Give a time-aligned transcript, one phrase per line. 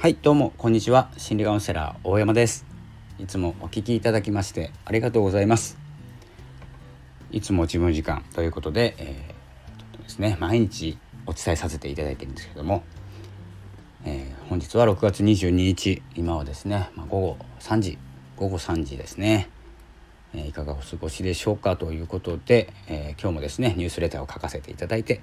[0.00, 1.10] はいどうもこんにちは。
[1.18, 2.64] 心理カウンセラー大山です。
[3.18, 5.76] いつもお聞きいただきましてありがとうございます。
[7.30, 10.96] いつも自分時間ということで、えー、ですね毎日
[11.26, 12.82] お伝えさせていただいてるんですけども、
[14.06, 17.98] えー、本日は6月22日今はですね、まあ、午後3時
[18.36, 19.50] 午後3時ですね、
[20.34, 25.20] いかがお過ごしでしょうかということで、え今日もですねニュースレターを書かせていただいて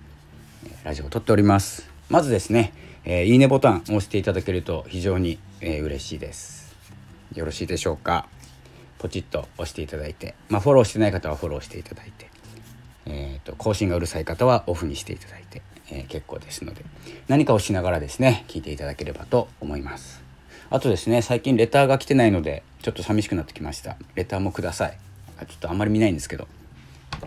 [0.84, 1.97] ラジオを撮っております。
[2.10, 6.76] まずですね、えー、いいねボタンを押していただけると非常に、えー、嬉しいです。
[7.36, 8.28] よろしいでしょうか？
[8.98, 10.34] ポチッと押していただいて。
[10.50, 12.28] まあフォローしてない方はフォローしていただいて。
[13.06, 16.84] えーと、更新がうるさい方はオフにしていただいて、えー、結構ですので。
[17.28, 20.24] 何かをしながらですね聞いていただければと思います。
[20.70, 23.98] あとですね最近レターが来てないのでちょっと寂しくなってきました。
[24.16, 24.98] レターもください。
[25.48, 26.48] ちょっとあんまり見ないんですけど。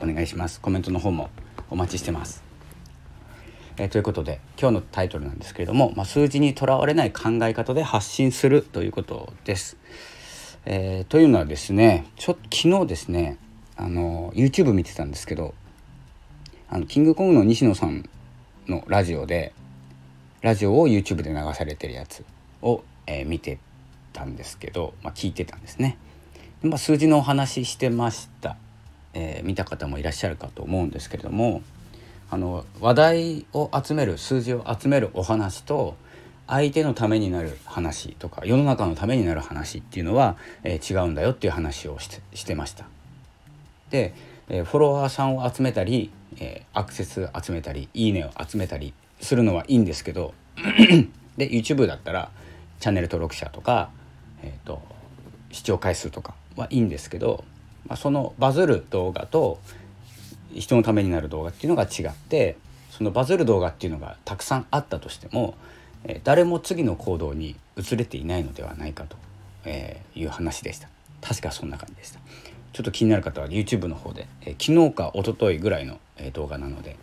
[0.02, 0.60] お願いします。
[0.60, 1.30] コメントの方も
[1.68, 2.49] お待ちしてます。
[3.82, 9.78] え、ということで今日のタイトルなんですけれども、まあ、数字にとらわれない考え方で発信するということです。
[10.66, 13.38] えー、というのはですねちょ昨日ですね
[13.78, 15.54] あの YouTube 見てたんですけど
[16.68, 18.06] あのキングコングの西野さん
[18.68, 19.54] のラジオで
[20.42, 22.22] ラジオを YouTube で流されてるやつ
[22.60, 23.58] を、えー、見て
[24.12, 25.96] たんですけど、まあ、聞いてたんですね。
[26.62, 28.58] まあ、数字のお話してました、
[29.14, 31.62] えー、見た方もいらっしゃるかと思うんですけれども
[32.30, 35.96] あの話題を集める数字を集めるお話と
[36.46, 42.86] 相手のためになる話とか世の中のためになる話っていうのは、えー、違うんだよっていう話をしてました。
[43.90, 44.14] で、
[44.48, 50.34] えー、フォロワーさんを集めたり、えー、アクセス集めたりいいねを集めたりするのはいいんですけど
[51.36, 52.30] で YouTube だったら
[52.78, 53.90] チャンネル登録者とか、
[54.42, 54.82] えーと
[55.52, 57.44] 視聴回数とかはいいんですけど、
[57.86, 59.58] まあ、そのバズる動画と
[60.54, 62.56] 人のためになる動画っていうのが違って
[62.90, 65.54] そのバズる動画っていうのがたくさんあったとしても、
[66.04, 69.16] え、誰も次の行動に移れていないのではないかと、
[69.64, 70.88] え、いう話でした。
[71.22, 72.20] 確かそんな感じでした。
[72.72, 76.96] ちょっと気になる方は YouTube の方で、え、昨日か一昨日ぐらいの、え、動画なので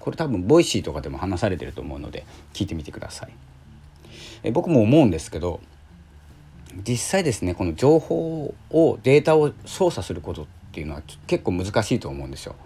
[0.00, 3.32] これ多分ボイシーとかでも話されてると思うので聞いてみてください、
[4.42, 5.60] え、僕も思うんですけど
[6.86, 12.56] 実際ですねこの情報をデータを操作することっていうのは結構難しいと思うんですよ。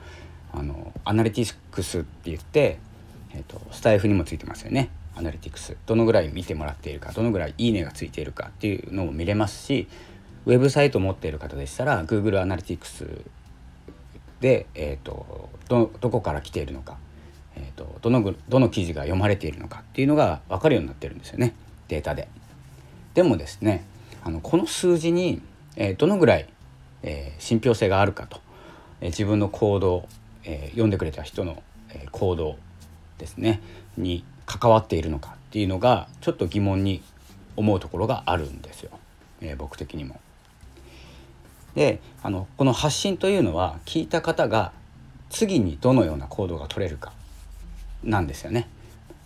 [0.51, 2.79] あのアナリティクスって言って、
[3.35, 9.89] えーと、スタイフにもついてますよねアナリティクスどのぐらい見てもらっているかどのぐらいいいねがついているかっていうのも見れますし
[10.47, 13.07] ウェブサイトを持っている方でしたら Google アナリティクス
[14.41, 16.97] で、えーと、どどこから来ているのか、
[17.57, 21.55] えーと、どのどの記事が読まれているのかっていうのが分かるようになってるんですよね
[21.89, 22.29] データで。
[23.13, 23.85] でもですね
[24.25, 25.43] あのこの数字に、
[25.77, 26.49] えー、どのぐらい
[27.03, 28.41] えー、信憑性があるかと、
[29.01, 30.07] えー、自分の行動、
[30.45, 32.57] えー、読んでくれた人の、えー、行動
[33.19, 33.61] ですね
[33.97, 37.03] に関わっているのかっていうのがちょっと疑問に
[37.57, 38.91] 思うところがあるんですよ、
[39.41, 40.21] えー、僕的にも。
[41.75, 44.73] であのこの発信というのは聞いた方が
[45.31, 47.13] 次にどのような行動が取れるか
[48.03, 48.69] なんですよね。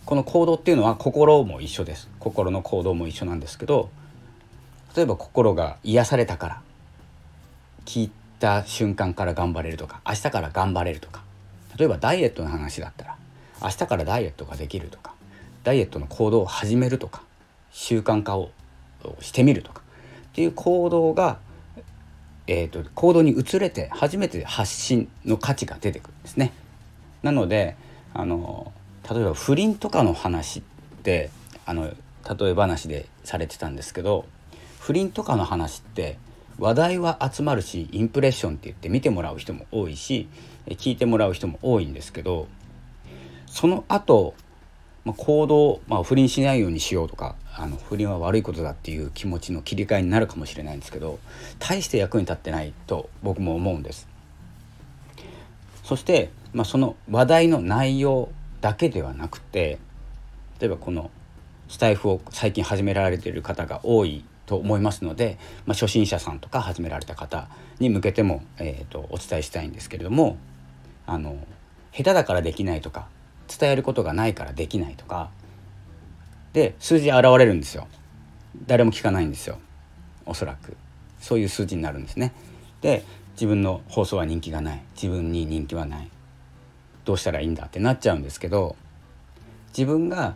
[0.05, 3.89] この行動っていうのは心も一緒です心の行動も一緒なんですけど
[4.95, 6.61] 例えば心が癒されたから
[7.85, 11.23] 聞いた瞬間から頑張れるとか明日から頑張れるとか
[11.77, 13.17] 例えばダイエットの話だったら
[13.61, 15.13] 明日からダイエットができるとか
[15.63, 17.23] ダイエットの行動を始めるとか
[17.71, 18.51] 習慣化を
[19.19, 19.81] してみるとか
[20.33, 21.39] っていう行動が、
[22.47, 26.51] えーと、行動に移れて初めて発信の価値が出てくるんですね。
[27.21, 27.75] なので
[28.13, 28.71] あの
[29.09, 30.63] 例えば不倫とかの話っ
[31.03, 31.29] て
[31.65, 34.25] あの例え話でされてたんですけど
[34.79, 36.17] 不倫とかの話って
[36.63, 40.29] 話題は集まるしインプレッションって言って見てもらう人も多いし
[40.65, 42.47] 聞いてもらう人も多いんですけど
[43.47, 44.33] その後、
[45.03, 51.19] まあ、行動、まあ、不倫しないようにしようとかあの不倫は悪いことだっていう気持ちの切り替えになるかもしれないんですけど
[51.59, 54.07] 大して役に立ってないと僕も思うんです。
[55.83, 58.29] そして、まあ、その話題の内容
[58.61, 59.79] だけではなくて
[60.61, 61.11] 例えばこの
[61.67, 67.47] スタイフを最近始められている方が多いと思いますので、まあ、初心者さんとか始められた方
[67.79, 70.37] に向けても、えーと、お伝えしたいんですけれども
[71.05, 71.37] あの
[71.91, 73.07] 下手だからできないとか
[73.47, 75.29] 伝えることがないからできないとか
[76.53, 77.87] で数字現れるんですよ。
[78.67, 79.57] 誰も聞かないんですよ。
[80.25, 80.77] おそらく。
[81.19, 82.31] そういう数字になるんですね。
[82.81, 83.03] で
[83.33, 84.83] 自分の放送は人気がない。
[84.93, 86.09] 自分に人気はない。
[87.05, 88.75] どうしたらいいんだってなっちゃうんですけど
[89.69, 90.35] 自分が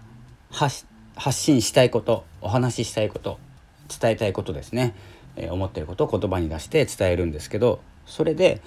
[0.52, 0.86] 発
[1.32, 3.40] 信したいことお話ししたいこと
[3.88, 4.96] 伝えたいことですね、
[5.36, 8.62] えー、思ってることを言葉に出して伝えるんですけどそれで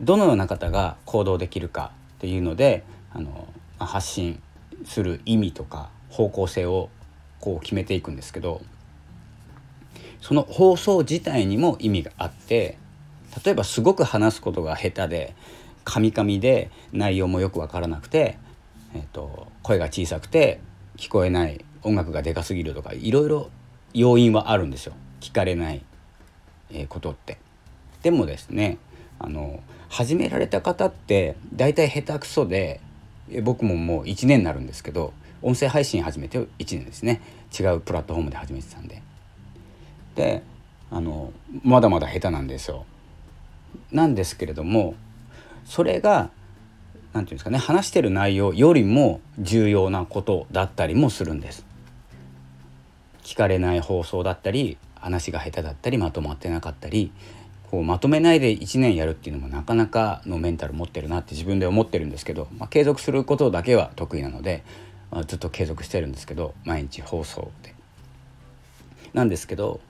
[0.00, 3.48] どのような方が行動できるかっていうのであの
[3.78, 4.40] 発信
[4.84, 6.90] する意味とか方向性を
[7.40, 8.62] こう決めていくんですけど
[10.20, 12.78] その放送自体にも意味があって
[13.44, 15.34] 例えばすごく話すことが下手で
[15.84, 18.38] カミカミで内容もよく分からなくて、
[18.94, 20.60] えーと、声が小さくて
[20.96, 23.50] 聞こえない音楽がでかすぎるとかいろいろ
[23.94, 24.92] 要因はあるんですよ。
[25.20, 25.82] 聞かれない、
[26.70, 27.38] えことって。
[28.02, 28.76] でもですね
[29.18, 32.80] あの始められた方って大体下手くそで
[33.42, 37.22] 僕ももう1年になるんですけど音声配信始めて1年ですね。
[37.58, 39.00] 違うプラットフォームで始めてたんで。
[40.16, 40.42] で
[40.90, 41.32] あの
[41.62, 42.84] まだまだ下手なんですよ。
[43.92, 44.94] なんですけれども
[45.64, 46.30] それが何て
[47.12, 51.64] 言うんですかね話してる内容よりも重要なことだったりもするんです。
[53.24, 57.10] 聞かれない放送だったり話が下手だったりまとまってなかったり
[57.70, 64.62] こうまとめないで1年やるっていうのもなかなかのメンタル持ってるなって自分で思ってるんですけど、まあ、継続することだけは得意なので、
[65.10, 67.74] まあ、ずっと継続してるんですけど毎日放送で。
[69.12, 69.80] なんですけど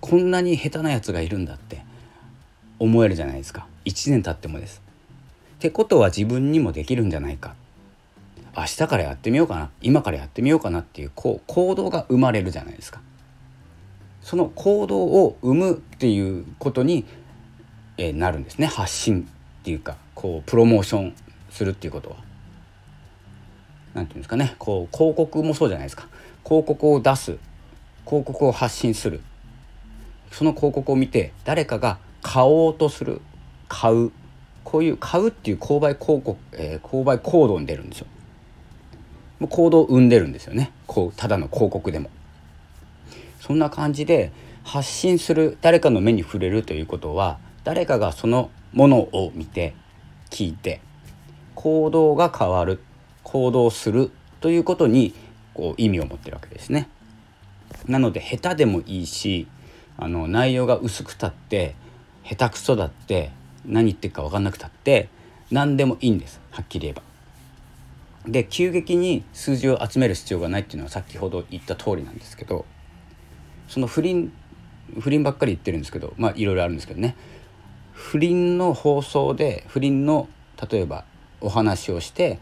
[0.00, 1.82] こんなに下手なやつがいるんだって
[2.78, 4.82] 思えるじゃないですか1年経ってもです。
[5.56, 7.54] ってことは自分にもできるんじゃないか
[8.56, 13.00] 明日からやってみようかな今からやってみようかなっていうこう行動が生まれるじゃないですか。
[14.22, 17.04] その行動を生むっていうことに、
[17.98, 18.66] えー、なるんですね。
[18.66, 19.28] 発信
[19.60, 21.14] っていうかこうプロモーション
[21.50, 22.16] するっていうことは。
[23.92, 24.54] 何て言うんですかね。
[24.58, 26.08] こう広告もそうじゃないですか。
[26.44, 27.38] 広告を出す。
[28.06, 29.20] 広告を発信する。
[30.30, 33.20] その広告を見て誰かが買おうとする。
[33.68, 34.12] 買う。
[34.62, 38.06] こういう買うっていう購買広告、えー、購買行動に出るんですよ。
[39.40, 42.10] 行動を生んでるんですよねこうただの広告でも。
[43.40, 44.32] そんな感じで
[44.62, 49.74] 発信する誰かの目に触れるということは誰かがそのものを見て
[50.30, 50.80] 聞いて
[51.54, 52.80] 行動が変わる
[53.22, 54.10] 行動する
[54.40, 55.14] ということに
[55.52, 56.88] こう意味を持ってるわけですね。
[57.86, 59.46] なので下手でもいいし
[59.98, 61.74] あの内容が薄くたって
[62.24, 63.30] 下手くそだって
[63.66, 65.08] 何言ってるか分かんなくたって
[65.50, 67.13] 何でもいいんですはっきり言えば。
[68.26, 72.64] で急激に数字を集める必要がないっていうのは先ほど言った通りなんですけど
[73.68, 74.32] その不倫
[74.98, 77.16] 不倫ばっかり言ってるんですけどまあいろいろあるんですけどね。
[77.92, 80.28] 不倫の放送で不倫の
[80.70, 81.04] 例えば
[81.40, 82.38] お話をして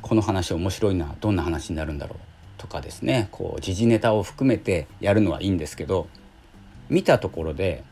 [0.00, 2.18] この話面白いなどんな話になるんだろう
[2.58, 3.28] とかですね。
[3.32, 6.08] こう時事ネタを含めてやるのはいいんですけど
[6.88, 7.84] 見たところで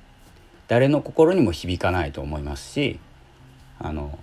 [0.69, 2.99] 誰の心にも響かないと思いますし
[3.79, 4.19] あの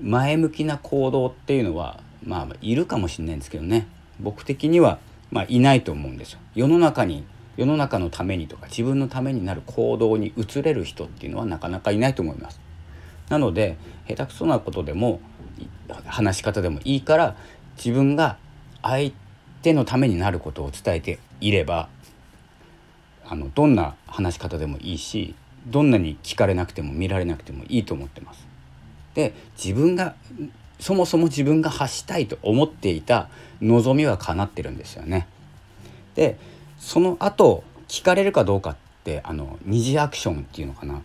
[0.00, 3.86] 前向きな行動っていうのはまあいるかもしれないんですけどね
[4.20, 4.98] 僕的には
[5.30, 6.40] まあ、いないと思うんですよ。
[6.54, 7.24] 世の中に
[7.56, 12.60] 世の中のためにとか自分のためになる行動に移れる人っていうのはなかなかいないと思います。
[13.28, 13.76] なので
[14.08, 15.20] 下手くそなことでも
[16.06, 17.36] 話し方でもいいから
[17.76, 18.38] 自分が
[18.82, 19.12] 相
[19.62, 21.88] 手のためになることを伝えていれば
[23.24, 25.34] あのどんな話し方でもいいし
[25.66, 28.49] どんなに聞かれなくても見られなくてもいいと思ってます。
[29.14, 30.14] で自分が
[30.78, 33.28] そもそも自分が発したいと思っていた
[33.60, 35.26] 望みは叶ってるんですよね。
[36.14, 36.38] で
[36.78, 40.94] その後聞かれるかどうかってあの二次アクションっていうのかな。
[40.94, 41.04] 何て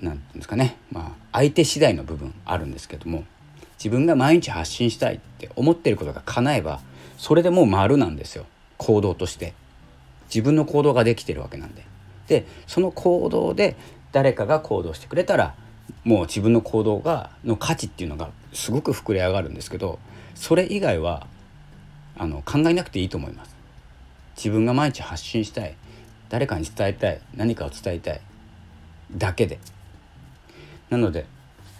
[0.00, 3.24] 言うんですかね、まあ、相手次第の部分あるんですけども
[3.78, 6.80] 自分が毎日発信したいって思ってることが叶えば
[7.16, 8.46] それでもう丸なんですよ。
[8.78, 9.54] 行動として。
[10.28, 11.84] 自分の行動ができてるわけなんで。
[12.28, 13.76] でその行動で
[14.12, 15.54] 誰かが行動してくれたら
[16.04, 19.98] もう自分の行動がの価値っていうのがすごく膨れ上がるんですけど
[20.34, 21.26] それ以外は
[22.16, 23.56] あの考えなくていいと思います。
[24.36, 25.74] 自分が毎日発信したい
[26.28, 28.20] 誰かに伝えたい何かを伝えたい
[29.16, 29.58] だけで
[30.90, 31.26] なので、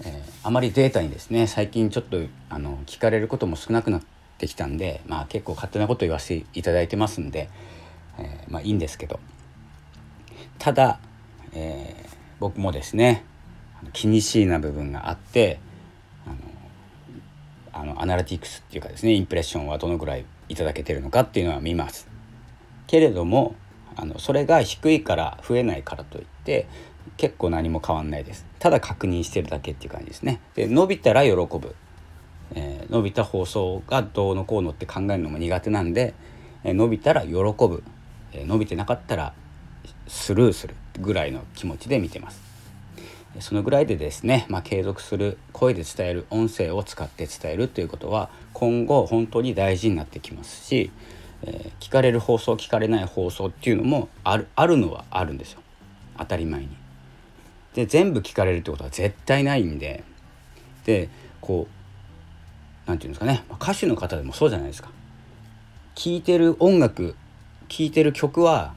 [0.05, 4.03] えー、あまりデータにですね最近ちょっとあの聞かれることも少なくなっ
[4.39, 7.51] てきたんで、まあ、結構勝手なこと言わせていただいてますんで、
[8.19, 9.21] えー、まあいいんですけど
[10.59, 10.99] ただ、
[11.53, 13.25] えー、僕もですね
[13.92, 15.59] 気にしいな部分があって
[16.26, 16.37] あの
[17.73, 22.09] あのアナリティクスっていうかですねインプレッションはどのぐらいいただけてるのかっていうのは見ます。
[22.87, 23.54] けれども
[23.97, 26.68] あのそれが低いから増えないからといって
[27.16, 28.47] 結構何も変わんないです。
[28.59, 30.40] ただ確認してるだけっていう感じですね。
[30.54, 31.75] で伸びたら喜ぶ、
[32.54, 36.14] えー、伸びた放送がどうのこうのって考えるのも苦手なんで、
[36.64, 37.83] えー、伸びたら喜ぶ、
[38.33, 39.33] えー、伸びてなかったら
[40.06, 42.46] スルーするぐらいの気持ちで見てます。
[43.40, 50.90] そのぐらいでですね、まあ、継続する声で伝える音声を使って伝えるということは今後本当に大事になってきますし、
[51.43, 55.61] えー、聞かれる放送聞かれない放送っていうのもあるあるのはあるんですよ
[56.19, 56.69] 当たり前に。
[57.75, 60.02] で全部聞かれるってことは絶対ないんで
[60.87, 61.11] で
[61.43, 64.90] こう何て言うんですかね歌手の方でもそうじゃないですか。
[65.95, 67.16] 聴いてる音楽
[67.69, 68.75] 聴いてる曲は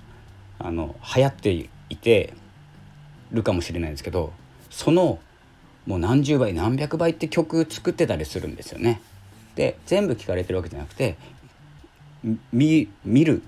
[0.57, 1.51] あの流行って
[1.89, 2.33] いて
[3.31, 4.33] るかもしれないんですけど
[4.69, 5.19] その
[5.85, 9.01] もう何十倍何百倍って曲作ってたりするんですよね。
[9.55, 11.17] で全部聞かれてるわけじゃなくて
[12.53, 13.41] 見見る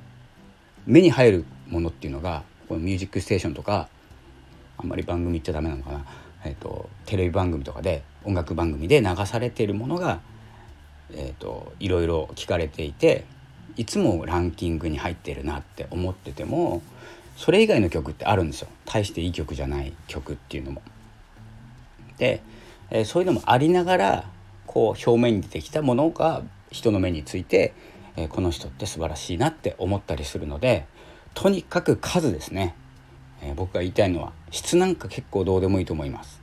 [0.86, 3.88] 目に入るものっていうのがこの「ミュージックステーション」とか
[4.78, 6.06] あんまり番組言っちゃダメなのかな、
[6.44, 10.22] えーと、テレビ番組とかで音楽番組で流されているものが、
[11.14, 13.26] えーといろいろ聞かれていて
[13.78, 16.82] いつもランキングに入ってるなって思ってても
[17.38, 20.82] それ以外の曲ってあるんですよ大していい曲じゃない曲っていうのも。
[22.22, 22.44] で、
[22.92, 24.30] えー、そういうのもありながら
[24.68, 27.74] こう表面に出てきたものが人の目について、
[28.16, 30.86] えー、この人って素晴らしいなって思ったりするので
[31.34, 32.76] とにかく数ですね、
[33.42, 36.40] えー、僕が言いたいのは質なんか結構どうでもいいと思います。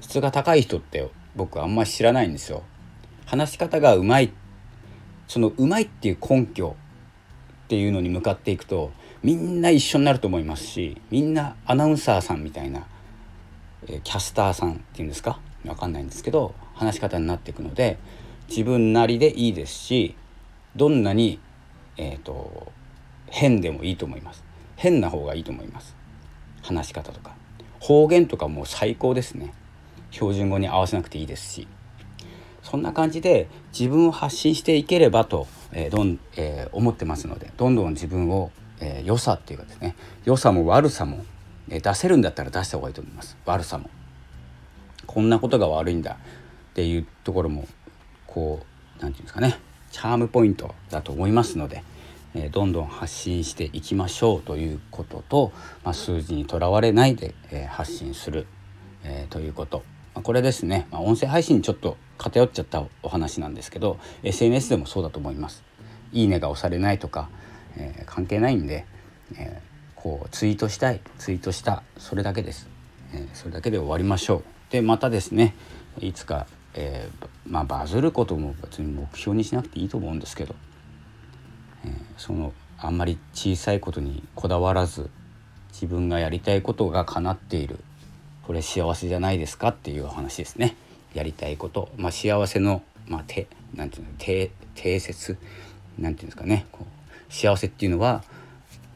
[0.00, 2.62] 質が高い人って僕あんまり知らないんですよ。
[3.26, 4.32] 話し方がうまい
[5.28, 6.76] そのうまいっていう根拠
[7.64, 8.92] っていうのに向かっていくと
[9.22, 12.86] みんな一緒になると思いますしみんなアナウンサーさんみたいな、
[14.02, 15.38] キャスターさんっていうんですか？
[15.64, 17.98] 分かんないんですけど話し方になっていくので
[18.48, 20.16] 自分なりでいいですし
[20.76, 21.38] どんなに、
[21.96, 22.72] えーと、
[23.26, 24.44] 変でもいいと思います。
[24.76, 25.94] 変な方がいいと思います。
[26.62, 27.34] 話し方とか。
[27.78, 29.54] 方言とかもう最高ですね。
[30.10, 31.68] 標準語に合わせなくていいですし。
[32.62, 33.48] そんな感じで
[33.78, 38.50] 自分を発信していければと、えーどんえー、思ってますのでどんどん自分を、
[38.80, 41.24] えー、良さっていうかですね良さも悪さも、
[41.68, 43.36] 出せるんだったら出した方がいいと思います。
[43.46, 43.90] 悪さも。
[45.06, 46.12] こんなことが悪いんだ。
[46.12, 46.16] っ
[46.74, 47.68] ていうところも
[48.26, 49.58] こう何て言うんですかね。
[49.90, 51.84] チャームポイントだと思いますので、
[52.34, 55.52] え、どんどん発信していきましょうということと、
[55.84, 58.48] まあ、数字にとらわれないで、え、発信する、
[59.04, 59.84] え、ということ。
[60.14, 65.62] まあ、これですね、まあ、音声配信にちょっと偏っちゃったお話なんですけど SNS でもそうだと思います。
[66.12, 67.28] いいねが押されないとか、
[67.76, 68.86] え、関係ないんで、
[69.36, 69.73] えー、
[70.04, 72.68] こうツイートしたいツイートしたそれだけです、
[73.14, 74.44] えー、それだけで終わりましょう。
[74.70, 75.54] でまたですね
[75.98, 77.08] いつか、え
[77.46, 80.54] まあ、バズることも別に目標にしなくていいと思うんですけど、
[81.86, 85.08] えそのあんまり小さいことにこだわらず
[85.72, 87.78] 自分がやりたいことが叶っている
[88.42, 89.68] これ幸せじゃないですか？
[89.68, 90.76] っていう話ですね。
[91.14, 95.38] やりたいこと、まあ、幸せの、まあ、てなんていうの定定説？
[95.98, 96.66] なんていうんですかね。
[96.72, 98.22] こう幸せっていうのは、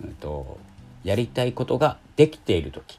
[0.04, 0.58] うんと、
[1.04, 2.98] やりたいことができている時、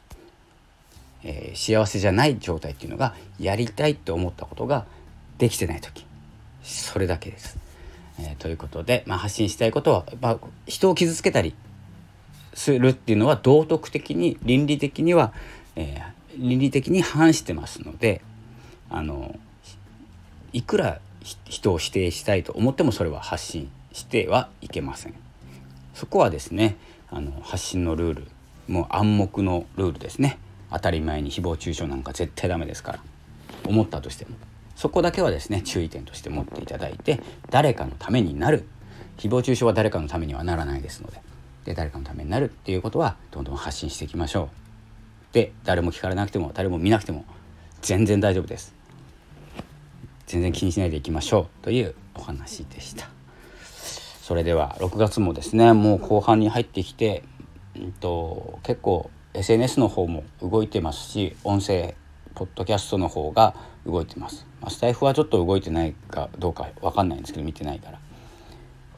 [1.23, 4.85] えー、幸せじゃない状態っていうのがやりたいって思ったことが
[5.37, 6.05] できてない時
[6.63, 7.57] それだけです。
[8.19, 11.55] えー、ということで、まあ、発信したいことは、まあ、人を傷つけたり
[12.53, 15.33] するっていうのは道徳的に倫理的には、
[15.75, 18.21] えー、倫理的に反してますので
[18.89, 19.39] あの
[20.51, 20.99] いくら
[21.45, 25.28] 人を否定したいと思ってもそれは発信してはいけません。
[25.99, 26.77] そこはですね
[27.09, 28.27] あの発信のルール
[28.69, 30.39] もう暗黙のルールですね。
[30.71, 32.99] 当たり前に誹謗中傷なんか絶対ダメですから
[33.67, 34.37] 思ったとしても。
[34.77, 38.63] そこだけはですね注意点として持っていただいて誰かのためになる。
[39.17, 41.21] 誹謗中傷は誰かのためにはならないですので
[41.65, 44.43] で誰かのためになるっていうことはどんどん発信していきましょ
[45.31, 45.33] う。
[45.33, 47.25] で誰も聞かれなくても誰も見なくても
[47.81, 48.73] 全然大丈夫です。
[50.27, 51.63] 全然気にしないでいきましょう。
[51.65, 53.18] というお話でした。
[54.29, 57.23] それでは6月もですねもう後半に入ってきて、
[57.75, 61.95] うんと、結構 SNS の方も動いてますし音声
[62.35, 63.55] ポッドキャストの方が
[63.87, 67.99] 動いてます、まあ、スタイフはちょっと動いてないかどうか分かんないんですけど見てないから。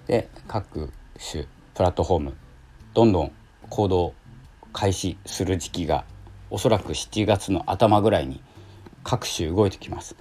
[0.05, 0.91] で各
[1.31, 2.33] 種プラットフォーム
[2.93, 3.31] どんどん
[3.69, 4.13] 行動
[4.73, 6.03] 開始する時期が
[6.49, 8.43] おそらく7月の頭ぐらいに
[9.05, 10.17] 各種動いてきます。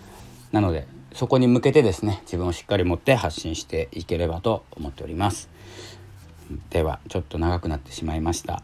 [0.52, 5.49] なのでそこに向けてですね自分をしっかり持って発信していければと思っております。
[6.71, 8.62] ではちょっと長くなってしまいました。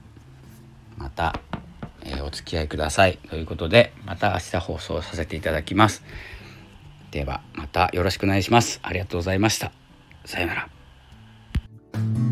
[0.97, 1.39] また、
[2.03, 3.19] えー、お付き合いください。
[3.29, 6.03] ということでまた明日放送させていただきます。
[7.11, 8.81] ではまたよろしくお願いします。
[8.83, 9.73] ありがとうございました。
[10.25, 12.26] さようなら。